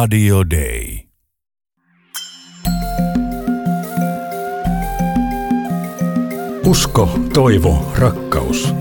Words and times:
Radio 0.00 0.50
Day. 0.50 0.98
Usko, 6.66 7.18
toivo, 7.34 7.92
rakkaus. 7.98 8.74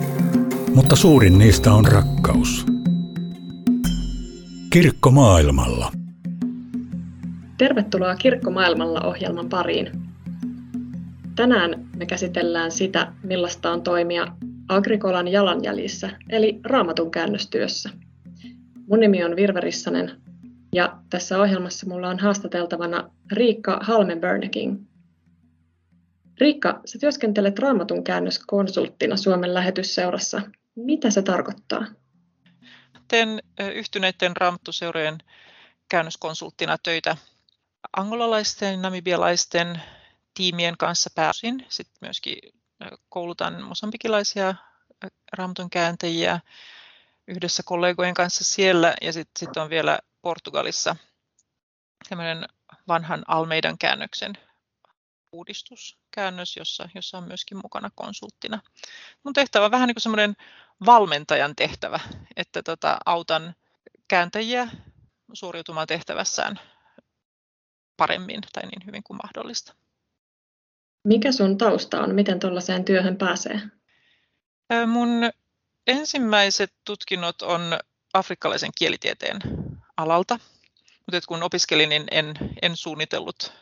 Mutta 0.75 0.95
suurin 0.95 1.37
niistä 1.39 1.73
on 1.73 1.85
rakkaus. 1.85 2.65
Kirkko 4.69 5.11
maailmalla. 5.11 5.91
Tervetuloa 7.57 8.15
Kirkko 8.15 8.51
maailmalla 8.51 9.01
ohjelman 9.01 9.49
pariin. 9.49 9.91
Tänään 11.35 11.87
me 11.95 12.05
käsitellään 12.05 12.71
sitä, 12.71 13.13
millaista 13.23 13.71
on 13.71 13.81
toimia 13.81 14.27
Agrikolan 14.67 15.27
jalanjäljissä, 15.27 16.09
eli 16.29 16.59
raamatun 16.63 17.11
käännöstyössä. 17.11 17.89
Mun 18.89 18.99
nimi 18.99 19.23
on 19.23 19.35
Virve 19.35 19.59
Rissanen 19.59 20.23
ja 20.73 20.97
tässä 21.09 21.39
ohjelmassa 21.39 21.87
mulla 21.87 22.09
on 22.09 22.19
haastateltavana 22.19 23.09
Riikka 23.31 23.79
Halmenberneking. 23.83 24.85
Riikka, 26.39 26.81
sä 26.85 26.99
työskentelet 26.99 27.59
raamatun 27.59 28.03
käännöskonsulttina 28.03 29.17
Suomen 29.17 29.53
lähetysseurassa. 29.53 30.41
Mitä 30.75 31.11
se 31.11 31.21
tarkoittaa? 31.21 31.85
Teen 33.07 33.41
yhtyneiden 33.73 34.37
raamattuseurojen 34.37 35.17
käännöskonsulttina 35.89 36.77
töitä 36.77 37.17
angolalaisten, 37.97 38.81
namibialaisten 38.81 39.81
tiimien 40.33 40.77
kanssa 40.77 41.09
pääosin. 41.15 41.65
Sitten 41.69 41.97
myöskin 42.01 42.37
koulutan 43.09 43.63
mosambikilaisia 43.63 44.55
raamatun 45.33 45.69
kääntäjiä 45.69 46.39
yhdessä 47.27 47.63
kollegojen 47.65 48.13
kanssa 48.13 48.43
siellä 48.43 48.93
ja 49.01 49.13
sitten 49.13 49.39
sit 49.39 49.57
on 49.57 49.69
vielä 49.69 49.99
Portugalissa 50.23 50.95
tämmöinen 52.09 52.45
vanhan 52.87 53.23
Almeidan 53.27 53.77
käännöksen 53.77 54.33
uudistuskäännös, 55.31 56.57
jossa, 56.57 56.89
jossa 56.95 57.17
on 57.17 57.23
myöskin 57.23 57.57
mukana 57.57 57.89
konsulttina. 57.95 58.61
Mun 59.23 59.33
tehtävä 59.33 59.65
on 59.65 59.71
vähän 59.71 59.87
niin 59.87 59.95
kuin 59.95 60.01
semmoinen 60.01 60.35
valmentajan 60.85 61.55
tehtävä, 61.55 61.99
että 62.35 62.63
tota, 62.63 62.97
autan 63.05 63.55
kääntäjiä 64.07 64.67
suoriutumaan 65.33 65.87
tehtävässään 65.87 66.59
paremmin 67.97 68.41
tai 68.53 68.63
niin 68.63 68.85
hyvin 68.85 69.03
kuin 69.03 69.19
mahdollista. 69.23 69.75
Mikä 71.03 71.31
sun 71.31 71.57
tausta 71.57 72.01
on? 72.01 72.15
Miten 72.15 72.39
tuollaiseen 72.39 72.85
työhön 72.85 73.17
pääsee? 73.17 73.61
Mun 74.87 75.09
ensimmäiset 75.87 76.73
tutkinnot 76.85 77.41
on 77.41 77.61
afrikkalaisen 78.13 78.71
kielitieteen 78.77 79.62
alalta, 79.97 80.39
mutta 80.97 81.27
kun 81.27 81.43
opiskelin, 81.43 81.89
niin 81.89 82.07
en, 82.11 82.33
en 82.61 82.77
suunnitellut 82.77 83.53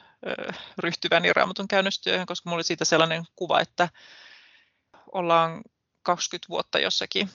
ryhtyväni 0.77 1.33
raamatun 1.33 1.67
käännöstyöhön, 1.67 2.25
koska 2.25 2.49
minulla 2.49 2.57
oli 2.57 2.63
siitä 2.63 2.85
sellainen 2.85 3.23
kuva, 3.35 3.59
että 3.59 3.89
ollaan 5.11 5.61
20 6.03 6.49
vuotta 6.49 6.79
jossakin 6.79 7.29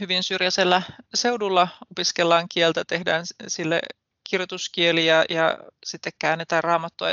hyvin 0.00 0.22
syrjäisellä 0.22 0.82
seudulla, 1.14 1.68
opiskellaan 1.90 2.46
kieltä, 2.48 2.84
tehdään 2.84 3.24
sille 3.48 3.80
kirjoituskieliä 4.30 5.24
ja 5.28 5.58
sitten 5.86 6.12
käännetään 6.18 6.64
raamattua. 6.64 7.08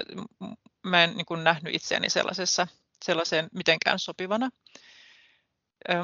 Mä 0.83 1.03
en 1.03 1.17
niin 1.17 1.43
nähnyt 1.43 1.75
itseäni 1.75 2.09
sellaisessa, 2.09 2.67
sellaiseen 3.05 3.47
mitenkään 3.53 3.99
sopivana. 3.99 4.49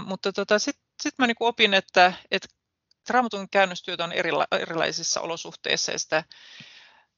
Mutta 0.05 0.33
tota, 0.33 0.59
sitten 0.59 0.83
sit 1.03 1.13
mä 1.17 1.27
niin 1.27 1.35
opin, 1.39 1.73
että, 1.73 2.13
että 2.31 2.47
raamatun 3.09 3.49
käännöstyöt 3.49 3.99
on 3.99 4.11
erila, 4.11 4.47
erilaisissa 4.51 5.21
olosuhteissa 5.21 5.91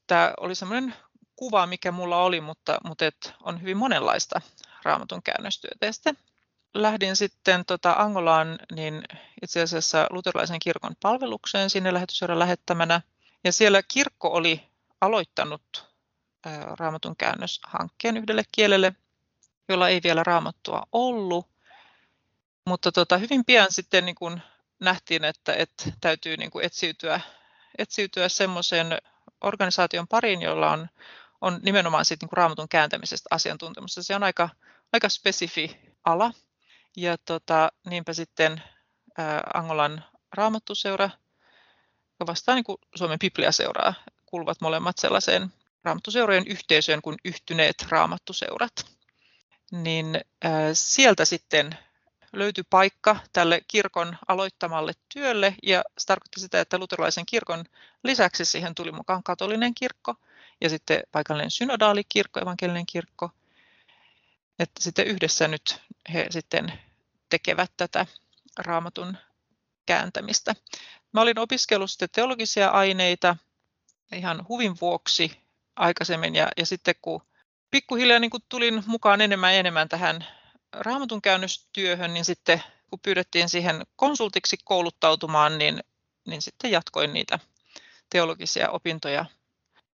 tämä 0.06 0.32
oli 0.40 0.54
semmoinen 0.54 0.94
kuva, 1.36 1.66
mikä 1.66 1.92
mulla 1.92 2.22
oli, 2.22 2.40
mutta, 2.40 2.78
mutta 2.84 3.06
et 3.06 3.34
on 3.40 3.60
hyvin 3.60 3.76
monenlaista 3.76 4.40
raamatun 4.82 5.22
käännöstyötä. 5.22 5.86
Ja 5.86 5.92
sitten 5.92 6.18
lähdin 6.74 7.16
sitten 7.16 7.64
tota 7.64 7.92
Angolaan 7.92 8.58
niin 8.74 9.02
itse 9.42 9.62
asiassa 9.62 10.06
luterilaisen 10.10 10.58
kirkon 10.58 10.96
palvelukseen 11.02 11.70
sinne 11.70 11.94
lähetyseuran 11.94 12.38
lähettämänä. 12.38 13.00
Ja 13.44 13.52
siellä 13.52 13.82
kirkko 13.88 14.28
oli 14.28 14.62
aloittanut 15.00 15.86
ää, 16.46 16.74
raamatun 16.78 17.16
käännöshankkeen 17.16 18.16
yhdelle 18.16 18.42
kielelle, 18.52 18.92
jolla 19.68 19.88
ei 19.88 20.00
vielä 20.04 20.22
raamattua 20.22 20.82
ollut. 20.92 21.48
Mutta 22.66 22.92
tota, 22.92 23.18
hyvin 23.18 23.44
pian 23.44 23.66
sitten 23.70 24.04
niin 24.06 24.14
kun 24.14 24.40
nähtiin, 24.80 25.24
että, 25.24 25.54
että 25.54 25.84
täytyy 26.00 26.36
niin 26.36 26.50
kuin 26.50 26.64
etsiytyä, 26.64 27.20
etsiytyä 27.78 28.28
semmoisen 28.28 28.98
organisaation 29.40 30.08
pariin, 30.08 30.42
jolla 30.42 30.70
on, 30.70 30.88
on 31.40 31.60
nimenomaan 31.62 32.04
sit 32.04 32.22
niin 32.22 32.28
kuin 32.28 32.36
raamatun 32.36 32.68
kääntämisestä 32.68 33.28
asiantuntemusta. 33.30 34.02
Se 34.02 34.14
on 34.14 34.22
aika, 34.22 34.48
aika 34.92 35.08
spesifi 35.08 35.80
ala. 36.04 36.32
Ja 36.96 37.16
tota, 37.18 37.72
niinpä 37.86 38.12
sitten 38.12 38.62
ää, 39.18 39.42
Angolan 39.54 40.04
raamattuseura, 40.32 41.10
joka 42.10 42.26
vastaa 42.26 42.54
niin 42.54 42.64
kuin 42.64 42.78
Suomen 42.94 43.18
Biblia-seuraa, 43.18 43.94
kuuluvat 44.26 44.60
molemmat 44.60 44.98
sellaiseen 44.98 45.52
raamattuseurojen 45.84 46.44
yhteisöön 46.46 47.02
kuin 47.02 47.16
yhtyneet 47.24 47.86
raamattuseurat. 47.88 48.72
Niin 49.72 50.20
ää, 50.44 50.74
sieltä 50.74 51.24
sitten 51.24 51.78
löytyi 52.38 52.64
paikka 52.70 53.16
tälle 53.32 53.60
kirkon 53.68 54.16
aloittamalle 54.28 54.92
työlle 55.14 55.54
ja 55.62 55.84
se 55.98 56.06
tarkoitti 56.06 56.40
sitä, 56.40 56.60
että 56.60 56.78
luterilaisen 56.78 57.26
kirkon 57.26 57.64
lisäksi 58.04 58.44
siihen 58.44 58.74
tuli 58.74 58.92
mukaan 58.92 59.22
katolinen 59.22 59.74
kirkko 59.74 60.14
ja 60.60 60.68
sitten 60.68 61.02
paikallinen 61.12 61.50
synodaalikirkko, 61.50 62.40
evankelinen 62.40 62.86
kirkko. 62.86 63.30
Että 64.58 64.82
sitten 64.82 65.06
yhdessä 65.06 65.48
nyt 65.48 65.80
he 66.12 66.26
sitten 66.30 66.72
tekevät 67.30 67.70
tätä 67.76 68.06
raamatun 68.58 69.16
kääntämistä. 69.86 70.54
Mä 71.12 71.20
olin 71.20 71.38
opiskellut 71.38 71.90
sitten 71.90 72.08
teologisia 72.12 72.68
aineita 72.68 73.36
ihan 74.12 74.46
huvin 74.48 74.76
vuoksi 74.80 75.40
aikaisemmin 75.76 76.34
ja, 76.34 76.48
ja 76.56 76.66
sitten 76.66 76.94
kun 77.02 77.22
pikkuhiljaa 77.70 78.18
niin 78.18 78.30
kun 78.30 78.40
tulin 78.48 78.82
mukaan 78.86 79.20
enemmän 79.20 79.52
ja 79.52 79.58
enemmän 79.58 79.88
tähän 79.88 80.26
raamatun 80.78 81.22
käännöstyöhön, 81.22 82.14
niin 82.14 82.24
sitten 82.24 82.62
kun 82.90 83.00
pyydettiin 83.00 83.48
siihen 83.48 83.82
konsultiksi 83.96 84.56
kouluttautumaan, 84.64 85.58
niin, 85.58 85.80
niin 86.26 86.42
sitten 86.42 86.70
jatkoin 86.70 87.12
niitä 87.12 87.38
teologisia 88.10 88.70
opintoja 88.70 89.24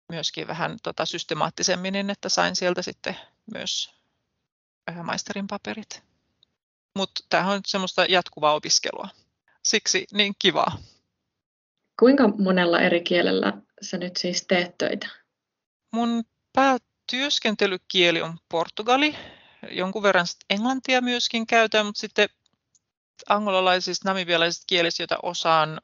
myöskin 0.09 0.47
vähän 0.47 0.77
tota 0.83 1.05
systemaattisemmin, 1.05 1.93
niin 1.93 2.09
että 2.09 2.29
sain 2.29 2.55
sieltä 2.55 2.81
sitten 2.81 3.17
myös 3.53 3.93
maisterin 5.03 5.47
paperit. 5.47 6.03
Mutta 6.95 7.23
tämähän 7.29 7.53
on 7.53 7.61
semmoista 7.67 8.05
jatkuvaa 8.05 8.53
opiskelua. 8.53 9.09
Siksi 9.63 10.05
niin 10.13 10.33
kivaa. 10.39 10.77
Kuinka 11.99 12.27
monella 12.27 12.79
eri 12.79 13.01
kielellä 13.01 13.53
sä 13.81 13.97
nyt 13.97 14.17
siis 14.17 14.45
teet 14.47 14.77
töitä? 14.77 15.09
Mun 15.91 16.23
päätyöskentelykieli 16.53 18.21
on 18.21 18.37
portugali, 18.49 19.15
jonkun 19.71 20.03
verran 20.03 20.25
englantia 20.49 21.01
myöskin 21.01 21.47
käytän, 21.47 21.85
mutta 21.85 21.99
sitten 21.99 22.29
angolalaisista, 23.29 24.09
namibialaisista 24.09 24.65
kielistä, 24.67 25.03
joita 25.03 25.17
osaan 25.23 25.81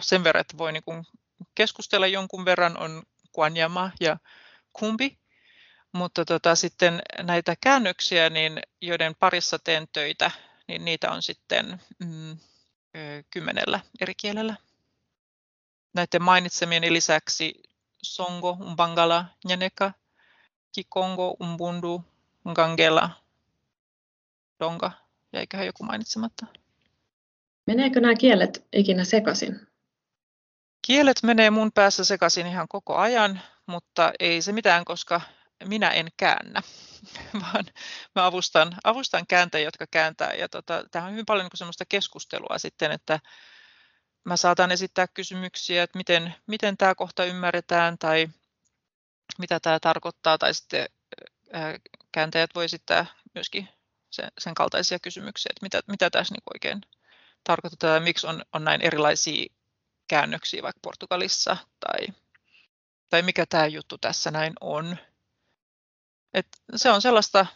sen 0.00 0.24
verran, 0.24 0.40
että 0.40 0.58
voi 0.58 0.72
niin 0.72 1.06
keskustella 1.54 2.06
jonkun 2.06 2.44
verran, 2.44 2.78
on 2.78 3.02
Kuanyama 3.32 3.90
ja 4.00 4.16
Kumbi. 4.72 5.18
Mutta 5.92 6.24
tota, 6.24 6.54
sitten 6.54 7.02
näitä 7.22 7.56
käännöksiä, 7.60 8.30
niin, 8.30 8.60
joiden 8.80 9.14
parissa 9.14 9.58
teen 9.58 9.88
töitä, 9.92 10.30
niin 10.68 10.84
niitä 10.84 11.10
on 11.10 11.22
sitten 11.22 11.82
mm, 11.98 12.38
kymmenellä 13.30 13.80
eri 14.00 14.14
kielellä. 14.14 14.56
Näiden 15.94 16.22
mainitsemieni 16.22 16.92
lisäksi 16.92 17.54
Songo, 18.02 18.50
Umbangala, 18.50 19.24
Nyaneka, 19.44 19.92
Kikongo, 20.72 21.36
Umbundu, 21.42 22.04
Gangela, 22.54 23.10
Donga, 24.60 24.90
jäiköhän 25.32 25.66
joku 25.66 25.84
mainitsematta. 25.84 26.46
Meneekö 27.66 28.00
nämä 28.00 28.14
kielet 28.14 28.66
ikinä 28.72 29.04
sekaisin? 29.04 29.60
Kielet 30.86 31.22
menee 31.22 31.50
mun 31.50 31.72
päässä 31.72 32.04
sekaisin 32.04 32.46
ihan 32.46 32.68
koko 32.68 32.96
ajan, 32.96 33.40
mutta 33.66 34.12
ei 34.20 34.42
se 34.42 34.52
mitään, 34.52 34.84
koska 34.84 35.20
minä 35.64 35.90
en 35.90 36.08
käännä, 36.16 36.62
vaan 37.42 37.64
mä 38.14 38.26
avustan, 38.26 38.76
avustan 38.84 39.26
kääntäjiä, 39.26 39.66
jotka 39.66 39.86
kääntää. 39.90 40.32
Ja 40.32 40.48
tota, 40.48 40.84
tämä 40.90 41.04
on 41.04 41.12
hyvin 41.12 41.26
paljon 41.26 41.44
niin 41.44 41.58
semmoista 41.58 41.84
keskustelua 41.88 42.58
sitten, 42.58 42.92
että 42.92 43.20
mä 44.24 44.36
saatan 44.36 44.72
esittää 44.72 45.06
kysymyksiä, 45.06 45.82
että 45.82 45.98
miten, 45.98 46.34
miten 46.46 46.76
tämä 46.76 46.94
kohta 46.94 47.24
ymmärretään 47.24 47.98
tai 47.98 48.28
mitä 49.38 49.60
tämä 49.60 49.80
tarkoittaa, 49.80 50.38
tai 50.38 50.54
sitten 50.54 50.88
kääntäjät 52.12 52.50
voi 52.54 52.64
esittää 52.64 53.06
myöskin 53.34 53.68
sen, 54.10 54.28
sen 54.38 54.54
kaltaisia 54.54 54.98
kysymyksiä, 54.98 55.50
että 55.50 55.64
mitä, 55.64 55.80
mitä 55.86 56.10
tässä 56.10 56.34
niin 56.34 56.54
oikein 56.54 56.80
tarkoittaa 57.44 57.94
ja 57.94 58.00
miksi 58.00 58.26
on, 58.26 58.42
on 58.52 58.64
näin 58.64 58.80
erilaisia 58.82 59.46
käännöksiä 60.08 60.62
vaikka 60.62 60.80
Portugalissa 60.82 61.56
tai 61.80 62.06
tai 63.10 63.22
mikä 63.22 63.46
tämä 63.48 63.66
juttu 63.66 63.98
tässä 63.98 64.30
näin 64.30 64.52
on. 64.60 64.96
Et 66.34 66.46
se 66.76 66.90
on 66.90 67.02
sellaista 67.02 67.46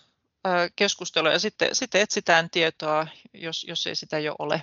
keskustelua 0.76 1.32
ja 1.32 1.38
sitten, 1.38 1.74
sitten 1.74 2.00
etsitään 2.00 2.50
tietoa, 2.50 3.06
jos, 3.34 3.64
jos 3.68 3.86
ei 3.86 3.96
sitä 3.96 4.18
jo 4.18 4.34
ole. 4.38 4.62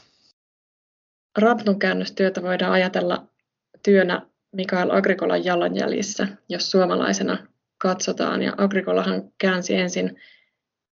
Raamatun 1.38 1.80
käännöstyötä 1.80 2.42
voidaan 2.42 2.72
ajatella 2.72 3.28
työnä 3.84 4.22
Mikael 4.52 4.92
Agrikolan 4.92 5.46
jalanjäljissä, 5.46 6.28
jos 6.50 6.72
suomalaisena 6.72 7.48
katsotaan. 7.82 8.42
Ja 8.42 8.54
Agrikolahan 8.58 9.32
käänsi 9.38 9.76
ensin 9.76 10.22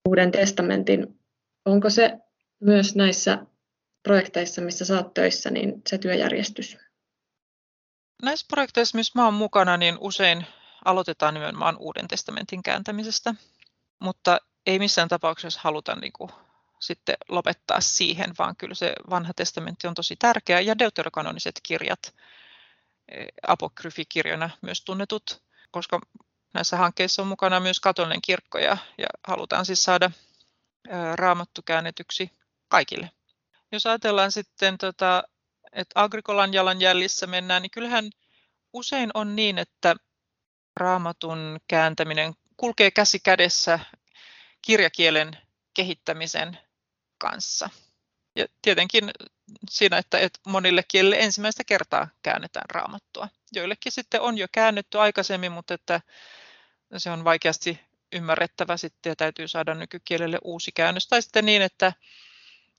Uuden 0.08 0.32
testamentin. 0.32 1.20
Onko 1.66 1.90
se 1.90 2.18
myös 2.60 2.96
näissä 2.96 3.46
projekteissa, 4.04 4.62
missä 4.62 4.86
saat 4.86 5.14
töissä, 5.14 5.50
niin 5.50 5.82
se 5.90 5.98
työjärjestys? 5.98 6.78
Näissä 8.24 8.46
projekteissa, 8.50 8.98
missä 8.98 9.24
olen 9.24 9.34
mukana, 9.34 9.78
niin 9.78 9.98
usein 10.00 10.46
aloitetaan 10.86 11.34
nimenomaan 11.34 11.78
Uuden 11.80 12.08
testamentin 12.08 12.64
kääntämisestä, 12.64 13.36
mutta 14.00 14.38
ei 14.66 14.80
missään 14.80 15.08
tapauksessa 15.08 15.60
haluta 15.64 15.96
niin 15.96 16.14
kuin, 16.14 16.30
sitten 16.80 17.16
lopettaa 17.30 17.82
siihen, 17.82 18.34
vaan 18.40 18.56
kyllä 18.56 18.76
se 18.76 18.94
vanha 19.10 19.34
testamentti 19.34 19.88
on 19.88 19.94
tosi 19.94 20.16
tärkeä 20.16 20.60
ja 20.60 20.80
deuterokanoniset 20.80 21.60
kirjat, 21.64 22.16
eh, 23.12 23.28
apokryfikirjoina 23.48 24.50
myös 24.62 24.82
tunnetut, 24.82 25.44
koska 25.72 26.00
näissä 26.58 26.78
hankkeissa 26.78 27.22
on 27.22 27.28
mukana 27.28 27.60
myös 27.60 27.80
katolinen 27.80 28.22
kirkko 28.22 28.58
ja, 28.58 28.78
ja 28.98 29.08
halutaan 29.28 29.66
siis 29.66 29.84
saada 29.84 30.12
raamattu 31.16 31.62
käännetyksi 31.62 32.32
kaikille. 32.68 33.12
Jos 33.72 33.86
ajatellaan 33.86 34.32
sitten, 34.32 34.78
tota, 34.78 35.24
että 35.74 36.02
Agrikolan 36.02 36.54
jalanjäljissä 36.54 37.28
mennään, 37.28 37.62
niin 37.62 37.72
kyllähän 37.72 38.10
usein 38.74 39.12
on 39.14 39.36
niin, 39.36 39.58
että 39.58 39.96
raamatun 40.76 41.60
kääntäminen 41.68 42.34
kulkee 42.58 42.92
käsi 42.92 43.20
kädessä 43.20 43.80
kirjakielen 44.62 45.38
kehittämisen 45.74 46.58
kanssa. 47.18 47.70
Ja 48.36 48.46
tietenkin 48.62 49.12
siinä, 49.70 49.98
että, 49.98 50.20
että 50.20 50.40
monille 50.48 50.84
kielille 50.88 51.20
ensimmäistä 51.20 51.64
kertaa 51.64 52.08
käännetään 52.24 52.70
raamattua. 52.70 53.28
Joillekin 53.54 53.92
sitten 53.92 54.22
on 54.22 54.38
jo 54.38 54.48
käännetty 54.52 55.00
aikaisemmin, 55.00 55.52
mutta 55.52 55.74
että 55.74 56.02
se 56.98 57.12
on 57.12 57.24
vaikeasti 57.24 57.80
ymmärrettävä 58.16 58.78
sitten 58.78 59.10
ja 59.10 59.16
täytyy 59.16 59.48
saada 59.48 59.76
nykykielelle 59.76 60.40
uusi 60.44 60.72
käännös. 60.72 61.08
Tai 61.08 61.22
sitten 61.22 61.46
niin, 61.46 61.62
että, 61.62 61.94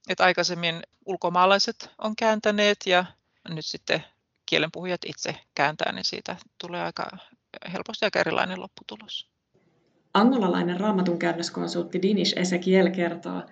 että 0.09 0.25
aikaisemmin 0.25 0.83
ulkomaalaiset 1.07 1.91
on 1.99 2.17
kääntäneet 2.17 2.79
ja 2.87 3.05
nyt 3.49 3.67
sitten 3.67 4.05
kielenpuhujat 4.47 5.01
itse 5.07 5.37
kääntää, 5.55 5.93
niin 5.93 6.05
siitä 6.05 6.37
tulee 6.61 6.83
aika 6.83 7.11
helposti 7.73 8.05
aika 8.05 8.21
erilainen 8.21 8.61
lopputulos. 8.61 9.31
Angolalainen 10.15 10.81
raamatun 10.81 11.19
käännöskonsultti 11.19 12.03
Dinish 12.03 12.39
Ezekiel 12.39 12.91
kertoo, 12.91 13.43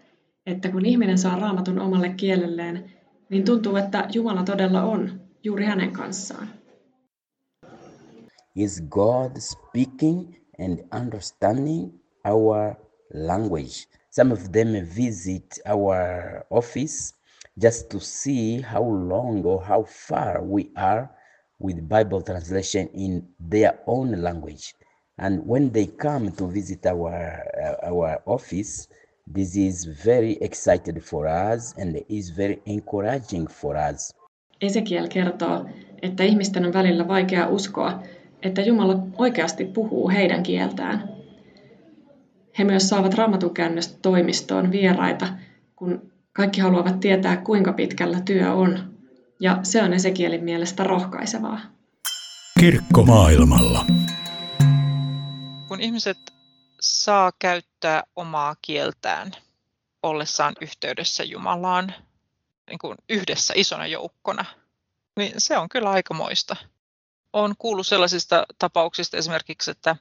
että 0.47 0.69
kun 0.69 0.87
ihminen 0.87 1.19
saa 1.19 1.37
raamatun 1.39 1.79
omalle 1.79 2.09
kielelleen, 2.09 2.93
niin 3.29 3.45
tuntuu, 3.45 3.77
että 3.77 4.09
Jumala 4.13 4.43
todella 4.43 4.83
on 4.83 5.21
juuri 5.45 5.65
hänen 5.65 5.93
kanssaan. 5.93 6.49
Is 8.55 8.83
God 8.89 9.33
speaking 9.39 10.35
and 10.59 10.83
understanding 10.93 11.93
our 12.25 12.77
language? 13.13 13.87
Some 14.11 14.33
of 14.33 14.53
them 14.53 14.85
visit 14.87 15.59
our 15.67 16.45
office 16.51 17.13
just 17.59 17.91
to 17.91 18.01
see 18.01 18.61
how 18.61 18.83
long 18.83 19.45
or 19.45 19.63
how 19.63 19.85
far 19.85 20.43
we 20.43 20.71
are 20.77 21.11
with 21.59 21.89
Bible 21.89 22.23
translation 22.23 22.89
in 22.89 23.27
their 23.41 23.79
own 23.87 24.23
language. 24.23 24.75
And 25.19 25.47
when 25.47 25.73
they 25.73 25.87
come 25.87 26.33
to 26.33 26.47
visit 26.47 26.85
our, 26.87 27.43
uh, 27.63 27.87
our 27.87 28.23
office, 28.27 28.89
this 29.27 29.57
is 29.57 29.85
very 29.85 30.33
excited 30.41 31.03
for 31.03 31.27
us 31.27 31.75
and 31.79 32.05
is 32.09 32.31
very 32.31 32.61
encouraging 32.67 33.47
for 33.47 33.77
us. 33.77 34.13
Ezekiel 34.61 35.09
kertoo, 35.09 35.67
että 36.03 36.25
ihmisten 36.25 36.67
on 36.67 36.73
välillä 36.73 37.09
vaikea 37.09 37.49
uskoa, 37.49 38.03
että 38.43 38.63
Jumala 38.63 38.99
oikeasti 39.19 39.65
puhuu 39.65 40.09
heidän 40.09 40.43
kieltään. 40.43 41.09
He 42.59 42.65
myös 42.65 42.89
saavat 42.89 43.15
raamatukäännöstä 43.15 43.99
toimistoon 44.03 44.71
vieraita, 44.71 45.29
kun 45.77 46.13
kaikki 46.33 46.61
haluavat 46.61 47.01
tietää, 47.01 47.37
kuinka 47.37 47.73
pitkällä 47.73 48.21
työ 48.21 48.53
on. 48.53 48.97
Ja 49.41 49.59
se 49.63 49.83
on 49.83 49.93
Ezekielin 49.93 50.45
mielestä 50.45 50.85
rohkaisevaa. 50.85 51.61
Kirkko 52.61 53.03
maailmalla 53.03 53.85
kun 55.69 55.81
ihmiset 55.81 56.19
saa 56.81 57.33
käyttää 57.39 58.03
omaa 58.17 58.57
kieltään 58.63 59.33
ollessaan 60.03 60.55
yhteydessä 60.61 61.25
Jumalaan 61.25 61.95
niin 62.71 62.79
kuin 62.79 62.97
yhdessä 63.09 63.55
isona 63.57 63.87
joukkona, 63.87 64.45
niin 65.17 65.33
se 65.39 65.59
on 65.59 65.69
kyllä 65.69 65.91
aikamoista. 65.91 66.57
Olen 67.37 67.55
kuullut 67.59 67.87
sellaisista 67.87 68.47
tapauksista 68.59 69.17
esimerkiksi, 69.17 69.71
että, 69.71 69.97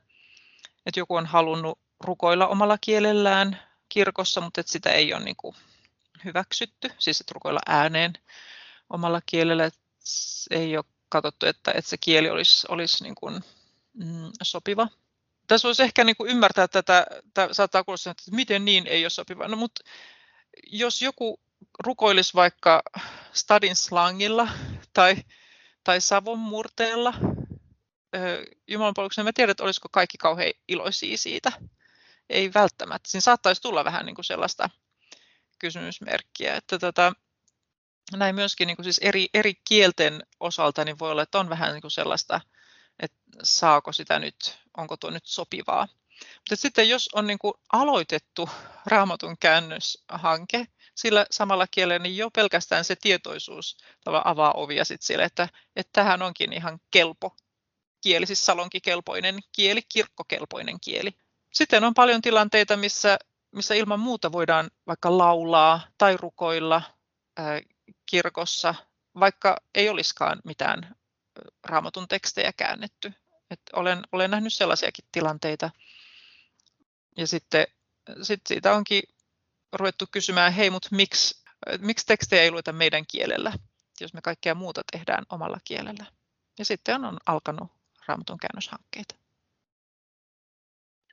että 0.85 0.99
joku 0.99 1.15
on 1.15 1.25
halunnut 1.25 1.79
rukoilla 1.99 2.47
omalla 2.47 2.77
kielellään 2.81 3.59
kirkossa, 3.89 4.41
mutta 4.41 4.61
että 4.61 4.71
sitä 4.71 4.91
ei 4.91 5.13
ole 5.13 5.23
niin 5.23 5.35
kuin 5.35 5.55
hyväksytty, 6.25 6.91
siis 6.99 7.21
että 7.21 7.33
rukoilla 7.33 7.59
ääneen 7.67 8.13
omalla 8.89 9.21
kielellä. 9.25 9.65
Että 9.65 9.79
ei 10.51 10.77
ole 10.77 10.85
katsottu, 11.09 11.45
että, 11.45 11.71
että 11.71 11.89
se 11.89 11.97
kieli 11.97 12.29
olisi, 12.29 12.67
olisi 12.69 13.03
niin 13.03 13.15
kuin, 13.15 13.43
mm, 13.93 14.31
sopiva 14.43 14.87
tässä 15.47 15.67
voisi 15.67 15.83
ehkä 15.83 16.03
niin 16.03 16.15
kuin 16.15 16.31
ymmärtää 16.31 16.67
tätä, 16.67 17.07
tämä 17.33 17.53
saattaa 17.53 17.83
kuulostaa, 17.83 18.11
että 18.11 18.23
miten 18.31 18.65
niin 18.65 18.87
ei 18.87 19.03
ole 19.03 19.09
sopiva. 19.09 19.47
No, 19.47 19.57
mutta 19.57 19.83
jos 20.67 21.01
joku 21.01 21.39
rukoilisi 21.79 22.33
vaikka 22.33 22.83
stadin 23.33 23.75
slangilla 23.75 24.47
tai, 24.93 25.15
tai 25.85 26.01
savon 26.01 26.39
murteella 26.39 27.13
Jumalanpalveluksena, 28.67 29.23
mä 29.23 29.33
tiedän, 29.33 29.51
että 29.51 29.63
olisiko 29.63 29.89
kaikki 29.91 30.17
kauhean 30.17 30.53
iloisia 30.67 31.17
siitä. 31.17 31.51
Ei 32.29 32.53
välttämättä. 32.53 33.09
Siinä 33.09 33.21
saattaisi 33.21 33.61
tulla 33.61 33.85
vähän 33.85 34.05
niin 34.05 34.15
kuin 34.15 34.25
sellaista 34.25 34.69
kysymysmerkkiä, 35.59 36.55
että 36.55 36.79
tota, 36.79 37.13
näin 38.17 38.35
myöskin 38.35 38.67
niin 38.67 38.75
kuin 38.75 38.83
siis 38.83 38.97
eri, 38.97 39.27
eri 39.33 39.53
kielten 39.67 40.23
osalta 40.39 40.85
niin 40.85 40.99
voi 40.99 41.11
olla, 41.11 41.21
että 41.21 41.39
on 41.39 41.49
vähän 41.49 41.73
niin 41.73 41.81
kuin 41.81 41.91
sellaista– 41.91 42.41
että 42.99 43.17
saako 43.43 43.91
sitä 43.91 44.19
nyt, 44.19 44.57
onko 44.77 44.97
tuo 44.97 45.09
nyt 45.09 45.25
sopivaa. 45.25 45.87
Mutta 46.35 46.55
sitten 46.55 46.89
jos 46.89 47.09
on 47.13 47.27
niin 47.27 47.39
kuin 47.39 47.53
aloitettu 47.73 48.49
raamatun 48.91 49.37
käännöshanke 49.39 50.67
sillä 50.95 51.25
samalla 51.31 51.67
kielellä, 51.71 52.03
niin 52.03 52.17
jo 52.17 52.31
pelkästään 52.31 52.85
se 52.85 52.95
tietoisuus 52.95 53.77
avaa 54.05 54.51
ovia 54.51 54.85
sit 54.85 55.01
sille, 55.01 55.23
että, 55.23 55.49
että 55.75 55.91
tähän 55.93 56.21
onkin 56.21 56.53
ihan 56.53 56.79
kelpo 56.91 57.35
kieli, 58.01 58.25
siis 58.25 58.45
salonkikelpoinen 58.45 59.39
kieli, 59.51 59.81
kirkkokelpoinen 59.93 60.79
kieli. 60.79 61.11
Sitten 61.53 61.83
on 61.83 61.93
paljon 61.93 62.21
tilanteita, 62.21 62.77
missä, 62.77 63.19
missä 63.51 63.75
ilman 63.75 63.99
muuta 63.99 64.31
voidaan 64.31 64.71
vaikka 64.87 65.17
laulaa 65.17 65.81
tai 65.97 66.17
rukoilla 66.17 66.81
ää, 67.37 67.61
kirkossa, 68.05 68.75
vaikka 69.19 69.57
ei 69.75 69.89
olisikaan 69.89 70.41
mitään 70.43 70.95
raamatun 71.63 72.07
tekstejä 72.07 72.53
käännetty. 72.57 73.13
Et 73.51 73.61
olen, 73.73 74.01
olen 74.11 74.31
nähnyt 74.31 74.53
sellaisiakin 74.53 75.05
tilanteita. 75.11 75.69
Ja 77.17 77.27
sitten 77.27 77.67
sit 78.21 78.41
siitä 78.47 78.73
onkin 78.73 79.03
ruvettu 79.73 80.05
kysymään, 80.11 80.53
hei, 80.53 80.69
mutta 80.69 80.89
miksi, 80.91 81.43
miksi 81.79 82.05
tekstejä 82.05 82.41
ei 82.41 82.51
lueta 82.51 82.73
meidän 82.73 83.03
kielellä, 83.11 83.53
jos 84.01 84.13
me 84.13 84.21
kaikkea 84.21 84.55
muuta 84.55 84.81
tehdään 84.91 85.23
omalla 85.29 85.57
kielellä. 85.63 86.05
Ja 86.59 86.65
sitten 86.65 87.05
on, 87.05 87.17
alkanut 87.25 87.71
raamatun 88.07 88.37
käännöshankkeita. 88.37 89.15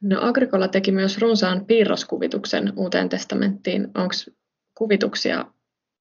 No 0.03 0.23
Agrikola 0.23 0.69
teki 0.69 0.93
myös 0.93 1.19
runsaan 1.19 1.67
piirroskuvituksen 1.67 2.73
uuteen 2.77 3.09
testamenttiin. 3.09 3.83
Onko 3.95 4.15
kuvituksia 4.75 5.45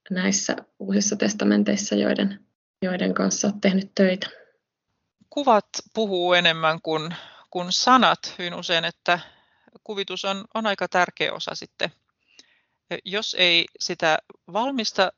näissä 0.09 0.55
uusissa 0.79 1.15
testamenteissa, 1.15 1.95
joiden 1.95 2.45
joiden 2.81 3.13
kanssa 3.13 3.47
olet 3.47 3.61
tehnyt 3.61 3.91
töitä? 3.95 4.27
Kuvat 5.29 5.65
puhuu 5.93 6.33
enemmän 6.33 6.81
kuin, 6.81 7.15
kuin 7.49 7.71
sanat 7.71 8.19
hyvin 8.39 8.53
usein, 8.53 8.85
että 8.85 9.19
kuvitus 9.83 10.25
on, 10.25 10.45
on 10.53 10.67
aika 10.67 10.87
tärkeä 10.87 11.33
osa 11.33 11.55
sitten. 11.55 11.91
Jos 13.05 13.35
ei 13.39 13.65
sitä 13.79 14.17
valmista 14.53 15.11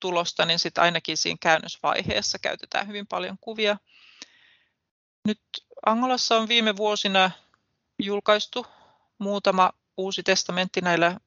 tulosta, 0.00 0.44
niin 0.44 0.58
sitten 0.58 0.84
ainakin 0.84 1.16
siinä 1.16 1.38
käännösvaiheessa 1.40 2.38
käytetään 2.38 2.86
hyvin 2.86 3.06
paljon 3.06 3.38
kuvia. 3.40 3.76
Nyt 5.26 5.40
Angolassa 5.86 6.36
on 6.36 6.48
viime 6.48 6.76
vuosina 6.76 7.30
julkaistu 8.02 8.66
muutama 9.18 9.72
uusi 9.96 10.22
testamentti 10.22 10.80
näillä 10.80 11.20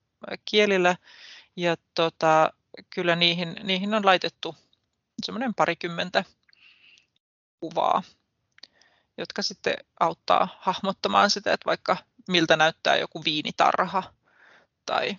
kielillä, 0.46 0.96
ja 1.56 1.76
tota, 1.96 2.54
kyllä 2.90 3.16
niihin, 3.16 3.56
niihin 3.64 3.94
on 3.94 4.06
laitettu 4.06 4.56
semmoinen 5.26 5.54
parikymmentä 5.54 6.24
kuvaa. 7.60 8.04
jotka 9.18 9.42
sitten 9.42 9.74
auttaa 10.00 10.58
hahmottamaan 10.60 11.30
sitä, 11.30 11.54
että 11.54 11.66
vaikka 11.66 11.98
miltä 12.28 12.56
näyttää 12.56 12.98
joku 12.98 13.24
viinitarha 13.26 14.04
tai 14.86 15.18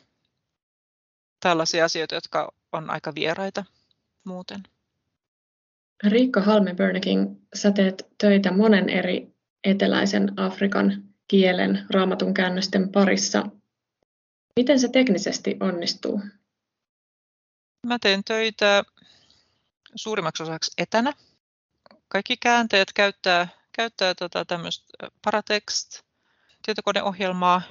tällaisia 1.41 1.85
asioita, 1.85 2.15
jotka 2.15 2.53
on 2.73 2.91
aika 2.91 3.15
vieraita 3.15 3.65
muuten. 4.25 4.63
Riikka 6.05 6.41
Halme-Börneking, 6.41 7.37
sä 7.55 7.71
teet 7.73 8.07
töitä 8.19 8.53
monen 8.53 8.89
eri 8.89 9.35
eteläisen 9.65 10.33
Afrikan 10.37 11.03
kielen 11.29 11.87
raamatun 11.91 12.35
käännösten 12.35 12.93
parissa. 12.93 13.47
Miten 14.57 14.81
se 14.81 14.89
teknisesti 14.89 15.57
onnistuu? 15.61 16.21
Mä 17.87 17.99
teen 17.99 18.25
töitä 18.25 18.83
suurimmaksi 19.95 20.43
osaksi 20.43 20.73
etänä. 20.79 21.13
Kaikki 22.09 22.37
käänteet 22.37 22.93
käyttää, 22.93 23.49
käyttää 23.73 24.15
tota 24.15 24.45
tämmöistä 24.45 25.09
Paratext 25.25 26.10
tietokoneohjelmaa, 26.63 27.63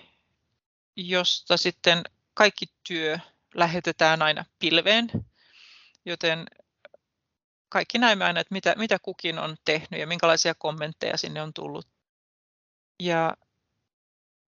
josta 0.95 1.57
sitten 1.57 2.03
kaikki 2.33 2.65
työ 2.87 3.19
lähetetään 3.55 4.21
aina 4.21 4.45
pilveen, 4.59 5.11
joten 6.05 6.45
kaikki 7.69 7.97
näemme 7.97 8.25
aina, 8.25 8.39
että 8.39 8.53
mitä, 8.53 8.75
mitä 8.77 8.99
kukin 8.99 9.39
on 9.39 9.57
tehnyt 9.65 9.99
ja 9.99 10.07
minkälaisia 10.07 10.53
kommentteja 10.55 11.17
sinne 11.17 11.41
on 11.41 11.53
tullut. 11.53 11.87
Ja 12.99 13.37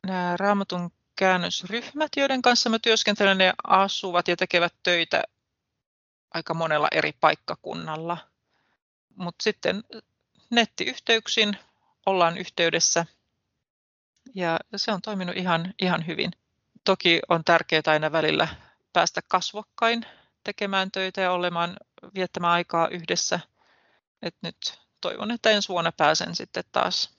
nämä 0.07 0.37
raamatun 0.37 0.91
käännösryhmät, 1.15 2.11
joiden 2.17 2.41
kanssa 2.41 2.69
mä 2.69 2.79
työskentelen, 2.79 3.37
ne 3.37 3.53
asuvat 3.67 4.27
ja 4.27 4.37
tekevät 4.37 4.73
töitä 4.83 5.23
aika 6.33 6.53
monella 6.53 6.87
eri 6.91 7.11
paikkakunnalla. 7.11 8.17
Mutta 9.15 9.43
sitten 9.43 9.83
nettiyhteyksin 10.49 11.57
ollaan 12.05 12.37
yhteydessä 12.37 13.05
ja 14.35 14.59
se 14.75 14.91
on 14.91 15.01
toiminut 15.01 15.37
ihan, 15.37 15.73
ihan 15.81 16.07
hyvin. 16.07 16.31
Toki 16.83 17.19
on 17.29 17.43
tärkeää 17.43 17.81
aina 17.85 18.11
välillä 18.11 18.47
päästä 18.93 19.21
kasvokkain 19.27 20.05
tekemään 20.43 20.91
töitä 20.91 21.21
ja 21.21 21.31
olemaan, 21.31 21.77
viettämään 22.15 22.53
aikaa 22.53 22.87
yhdessä. 22.87 23.39
Et 24.21 24.35
nyt 24.41 24.57
toivon, 25.01 25.31
että 25.31 25.49
ensi 25.49 25.69
vuonna 25.69 25.91
pääsen 25.91 26.35
sitten 26.35 26.63
taas. 26.71 27.17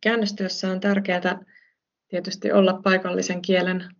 Käännöstyössä 0.00 0.70
on 0.70 0.80
tärkeää 0.80 1.38
tietysti 2.08 2.52
olla 2.52 2.80
paikallisen 2.84 3.42
kielen 3.42 3.96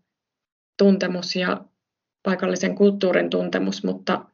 tuntemus 0.79 1.37
ja 1.37 1.65
paikallisen 2.23 2.75
kulttuurin 2.75 3.31
tuntemus, 3.31 3.85
mutta 3.85 4.25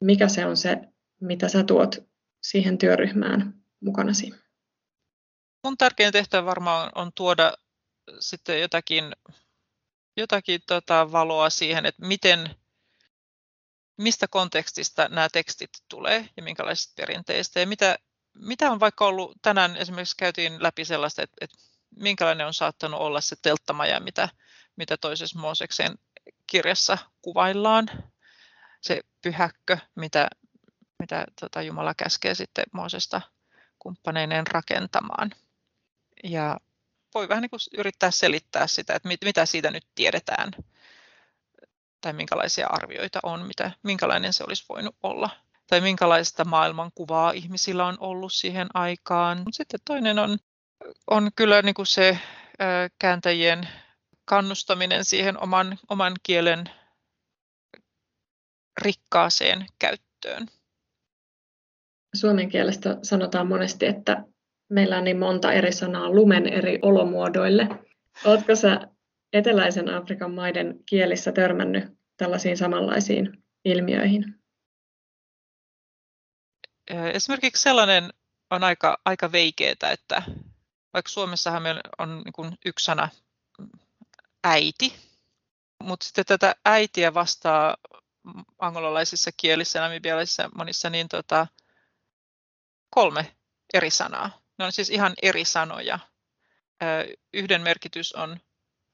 mikä 0.00 0.28
se 0.28 0.46
on 0.46 0.56
se, 0.56 0.78
mitä 1.20 1.48
sä 1.48 1.64
tuot 1.64 1.96
siihen 2.42 2.78
työryhmään 2.78 3.54
mukanasi? 3.80 4.49
Mun 5.64 5.78
tärkein 5.78 6.12
tehtävä 6.12 6.46
varmaan 6.46 6.92
on 6.94 7.12
tuoda 7.14 7.52
sitten 8.20 8.60
jotakin, 8.60 9.12
jotakin 10.16 10.60
tota 10.66 11.12
valoa 11.12 11.50
siihen, 11.50 11.86
että 11.86 12.06
miten, 12.06 12.54
mistä 13.96 14.28
kontekstista 14.28 15.08
nämä 15.08 15.28
tekstit 15.32 15.70
tulee 15.88 16.28
ja 16.36 16.42
minkälaisista 16.42 16.92
perinteistä 16.96 17.60
ja 17.60 17.66
mitä, 17.66 17.98
mitä 18.34 18.70
on 18.70 18.80
vaikka 18.80 19.06
ollut, 19.06 19.36
tänään 19.42 19.76
esimerkiksi 19.76 20.16
käytiin 20.16 20.62
läpi 20.62 20.84
sellaista, 20.84 21.22
että, 21.22 21.36
että 21.40 21.58
minkälainen 21.96 22.46
on 22.46 22.54
saattanut 22.54 23.00
olla 23.00 23.20
se 23.20 23.36
telttamaja, 23.42 24.00
mitä, 24.00 24.28
mitä 24.76 24.96
toisessa 24.96 25.38
Mooseksen 25.38 25.98
kirjassa 26.46 26.98
kuvaillaan, 27.22 27.90
se 28.80 29.00
pyhäkkö, 29.22 29.78
mitä, 29.94 30.28
mitä 30.98 31.26
tota 31.40 31.62
Jumala 31.62 31.94
käskee 31.94 32.34
sitten 32.34 32.64
Moosesta 32.72 33.20
kumppaneineen 33.78 34.46
rakentamaan. 34.46 35.30
Ja 36.24 36.56
voi 37.14 37.28
vähän 37.28 37.42
niin 37.42 37.50
kuin 37.50 37.60
yrittää 37.78 38.10
selittää 38.10 38.66
sitä, 38.66 38.94
että 38.94 39.08
mit, 39.08 39.20
mitä 39.24 39.46
siitä 39.46 39.70
nyt 39.70 39.86
tiedetään 39.94 40.50
tai 42.00 42.12
minkälaisia 42.12 42.66
arvioita 42.66 43.20
on, 43.22 43.46
mitä, 43.46 43.70
minkälainen 43.82 44.32
se 44.32 44.44
olisi 44.44 44.64
voinut 44.68 44.96
olla 45.02 45.30
tai 45.66 45.80
minkälaista 45.80 46.44
maailmankuvaa 46.44 47.30
ihmisillä 47.30 47.86
on 47.86 47.96
ollut 48.00 48.32
siihen 48.32 48.68
aikaan. 48.74 49.38
Mutta 49.38 49.56
sitten 49.56 49.80
toinen 49.84 50.18
on, 50.18 50.38
on 51.10 51.30
kyllä 51.36 51.62
niin 51.62 51.74
kuin 51.74 51.86
se 51.86 52.18
kääntäjien 52.98 53.68
kannustaminen 54.24 55.04
siihen 55.04 55.42
oman, 55.42 55.78
oman 55.88 56.14
kielen 56.22 56.64
rikkaaseen 58.82 59.66
käyttöön. 59.78 60.46
Suomen 62.14 62.48
kielestä 62.48 62.96
sanotaan 63.02 63.46
monesti, 63.46 63.86
että 63.86 64.24
meillä 64.70 64.98
on 64.98 65.04
niin 65.04 65.18
monta 65.18 65.52
eri 65.52 65.72
sanaa 65.72 66.10
lumen 66.10 66.46
eri 66.46 66.78
olomuodoille. 66.82 67.68
Oletko 68.24 68.54
sä 68.54 68.88
eteläisen 69.32 69.88
Afrikan 69.88 70.34
maiden 70.34 70.80
kielissä 70.86 71.32
törmännyt 71.32 71.84
tällaisiin 72.16 72.56
samanlaisiin 72.56 73.44
ilmiöihin? 73.64 74.40
Esimerkiksi 77.14 77.62
sellainen 77.62 78.10
on 78.50 78.64
aika, 78.64 78.98
aika 79.04 79.32
veikeetä, 79.32 79.90
että 79.90 80.22
vaikka 80.92 81.10
Suomessahan 81.10 81.62
meillä 81.62 81.80
on 81.98 82.22
niin 82.24 82.58
yksi 82.66 82.84
sana 82.84 83.08
äiti, 84.44 84.94
mutta 85.82 86.06
sitten 86.06 86.24
tätä 86.26 86.54
äitiä 86.64 87.14
vastaa 87.14 87.76
angolalaisissa 88.58 89.30
kielissä, 89.36 89.80
namibialaisissa 89.80 90.50
monissa, 90.54 90.90
niin 90.90 91.08
tota, 91.08 91.46
kolme 92.90 93.36
eri 93.74 93.90
sanaa. 93.90 94.30
Ne 94.60 94.66
on 94.66 94.72
siis 94.72 94.90
ihan 94.90 95.14
eri 95.22 95.44
sanoja. 95.44 95.98
Yhden 97.34 97.62
merkitys 97.62 98.12
on 98.12 98.40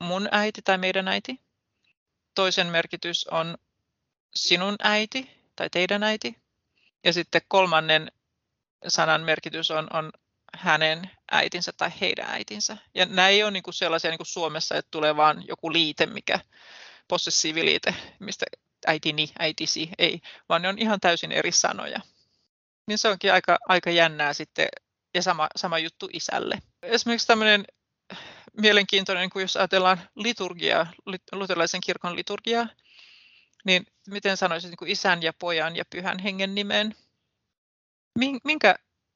mun 0.00 0.28
äiti 0.30 0.62
tai 0.62 0.78
meidän 0.78 1.08
äiti. 1.08 1.40
Toisen 2.35 2.66
merkitys 2.66 3.26
on 3.26 3.58
sinun 4.35 4.76
äiti 4.82 5.30
tai 5.56 5.70
teidän 5.70 6.02
äiti. 6.02 6.37
Ja 7.04 7.12
sitten 7.12 7.42
kolmannen 7.49 8.12
sanan 8.88 9.23
merkitys 9.23 9.70
on, 9.70 9.88
on 9.92 10.12
hänen 10.54 11.11
äitinsä 11.30 11.73
tai 11.76 11.90
heidän 12.00 12.30
äitinsä. 12.30 12.76
Ja 12.94 13.06
nämä 13.06 13.28
ei 13.28 13.42
ole 13.42 13.50
niin 13.50 13.62
kuin 13.62 13.75
sellaisia 13.75 14.11
niin 14.11 14.18
kuin 14.18 14.26
Suomessa, 14.26 14.75
että 14.75 14.90
tulee 14.90 15.16
vain 15.16 15.44
joku 15.49 15.73
liite, 15.73 16.06
mikä 16.06 16.40
possessiiviliite, 17.08 17.94
mistä 18.18 18.46
äitini, 18.87 19.30
äitisi, 19.38 19.90
ei, 19.99 20.20
vaan 20.49 20.62
ne 20.62 20.68
on 20.68 20.78
ihan 20.78 21.00
täysin 21.00 21.32
eri 21.32 21.52
sanoja. 21.52 22.00
Niin 22.87 22.99
se 22.99 23.08
onkin 23.08 23.32
aika, 23.32 23.58
aika 23.68 23.90
jännää 23.90 24.32
sitten, 24.32 24.68
ja 25.16 25.23
sama, 25.23 25.49
sama 25.56 25.78
juttu 25.78 26.08
isälle. 26.12 26.58
Esimerkiksi 26.82 27.26
tämmöinen 27.26 27.64
mielenkiintoinen, 28.61 29.30
kun 29.30 29.42
jos 29.42 29.56
ajatellaan 29.56 30.00
liturgiaa, 30.14 30.92
luterilaisen 31.32 31.80
kirkon 31.80 32.16
liturgiaa, 32.16 32.68
niin 33.64 33.87
miten 34.08 34.37
sanoisit 34.37 34.70
niin 34.70 34.76
kuin 34.76 34.90
isän 34.90 35.23
ja 35.23 35.32
pojan 35.32 35.76
ja 35.76 35.85
pyhän 35.90 36.18
hengen 36.18 36.54
nimeen? 36.54 36.94
Minkä 38.44 38.75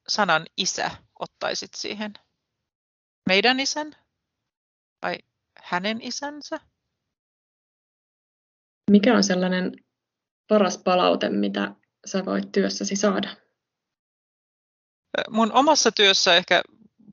sanan 0.09 0.47
isä 0.57 0.91
ottaisit 1.19 1.75
siihen? 1.75 2.15
Meidän 3.27 3.61
isän 3.61 3.97
vai 5.03 5.19
hänen 5.63 6.03
isänsä? 6.03 6.61
Mikä 8.91 9.17
on 9.17 9.25
sellainen 9.25 9.73
paras 10.49 10.79
palaute, 10.79 11.29
mitä 11.29 11.75
sä 12.07 12.25
voit 12.25 12.53
työssäsi 12.53 12.97
saada? 12.97 13.37
Mun 15.31 15.53
omassa 15.53 15.93
työssä 15.93 16.37
ehkä 16.37 16.63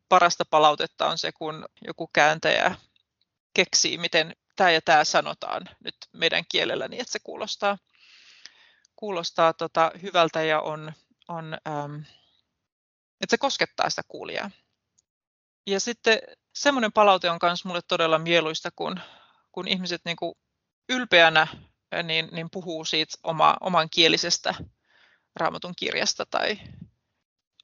parasta 0.09 0.45
palautetta 0.49 1.07
on 1.07 1.17
se, 1.17 1.31
kun 1.31 1.65
joku 1.81 2.09
kääntäjä 2.13 2.75
keksii, 3.53 3.97
miten 3.97 4.35
tämä 4.55 4.71
ja 4.71 4.81
tämä 4.81 5.03
sanotaan 5.03 5.69
nyt 5.83 5.95
meidän 6.13 6.43
kielellä 6.49 6.87
niin, 6.87 7.01
että 7.01 7.11
se 7.11 7.19
kuulostaa, 7.23 7.77
kuulostaa 8.95 9.53
tota 9.53 9.91
hyvältä 10.01 10.43
ja 10.43 10.61
on, 10.61 10.93
on 11.27 11.57
ähm, 11.67 11.95
että 13.21 13.31
se 13.31 13.37
koskettaa 13.37 13.89
sitä 13.89 14.01
kuulijaa. 14.07 14.51
Ja 15.67 15.79
sitten 15.79 16.19
semmoinen 16.55 16.93
palaute 16.93 17.29
on 17.29 17.39
myös 17.41 17.65
mulle 17.65 17.81
todella 17.87 18.19
mieluista, 18.19 18.69
kun, 18.75 18.99
kun 19.51 19.67
ihmiset 19.67 20.01
niin 20.05 20.17
kuin 20.17 20.35
ylpeänä 20.89 21.47
niin, 22.03 22.29
niin 22.31 22.49
puhuu 22.49 22.85
siitä 22.85 23.17
oma, 23.23 23.57
oman 23.61 23.89
kielisestä 23.89 24.53
raamatun 25.35 25.73
kirjasta 25.77 26.25
tai 26.25 26.59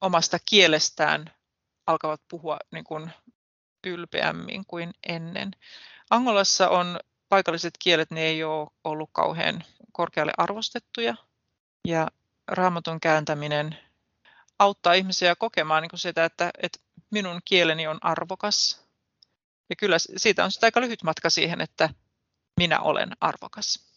omasta 0.00 0.38
kielestään 0.46 1.30
alkavat 1.86 2.20
puhua 2.28 2.58
niin 2.72 2.84
kuin 2.84 3.10
ylpeämmin 3.86 4.64
kuin 4.66 4.94
ennen. 5.08 5.50
Angolassa 6.10 6.68
on 6.68 7.00
paikalliset 7.28 7.74
kielet, 7.78 8.10
ne 8.10 8.20
ei 8.20 8.44
ole 8.44 8.68
ollut 8.84 9.10
kauhean 9.12 9.64
korkealle 9.92 10.32
arvostettuja 10.38 11.14
ja 11.88 12.08
raamatun 12.48 13.00
kääntäminen 13.00 13.78
auttaa 14.58 14.92
ihmisiä 14.92 15.36
kokemaan 15.36 15.82
niin 15.82 15.90
kuin 15.90 16.00
sitä, 16.00 16.24
että, 16.24 16.50
että 16.62 16.78
minun 17.10 17.40
kieleni 17.44 17.86
on 17.86 17.98
arvokas. 18.00 18.84
Ja 19.70 19.76
kyllä 19.76 19.96
siitä 19.98 20.44
on 20.44 20.52
sitä 20.52 20.66
aika 20.66 20.80
lyhyt 20.80 21.02
matka 21.02 21.30
siihen, 21.30 21.60
että 21.60 21.90
minä 22.56 22.80
olen 22.80 23.10
arvokas. 23.20 23.93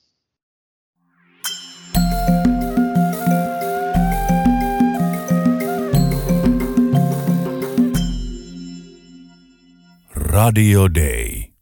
Radio 10.28 10.90
Day. 10.90 11.57